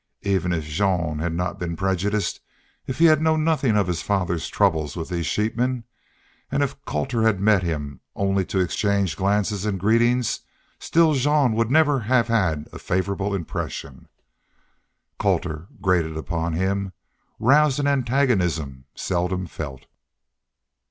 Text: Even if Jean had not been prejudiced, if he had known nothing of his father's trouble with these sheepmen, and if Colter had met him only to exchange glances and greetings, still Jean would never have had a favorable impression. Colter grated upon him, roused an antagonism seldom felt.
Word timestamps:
Even 0.23 0.51
if 0.51 0.63
Jean 0.65 1.19
had 1.19 1.31
not 1.35 1.59
been 1.59 1.75
prejudiced, 1.75 2.39
if 2.87 2.97
he 2.97 3.05
had 3.05 3.21
known 3.21 3.43
nothing 3.43 3.77
of 3.77 3.85
his 3.85 4.01
father's 4.01 4.47
trouble 4.47 4.89
with 4.95 5.09
these 5.09 5.27
sheepmen, 5.27 5.83
and 6.51 6.63
if 6.63 6.83
Colter 6.85 7.21
had 7.21 7.39
met 7.39 7.61
him 7.61 7.99
only 8.15 8.43
to 8.43 8.57
exchange 8.57 9.15
glances 9.15 9.63
and 9.63 9.79
greetings, 9.79 10.39
still 10.79 11.13
Jean 11.13 11.53
would 11.53 11.69
never 11.69 11.99
have 11.99 12.29
had 12.29 12.67
a 12.73 12.79
favorable 12.79 13.35
impression. 13.35 14.07
Colter 15.19 15.67
grated 15.83 16.17
upon 16.17 16.53
him, 16.53 16.93
roused 17.37 17.79
an 17.79 17.85
antagonism 17.85 18.85
seldom 18.95 19.45
felt. 19.45 19.85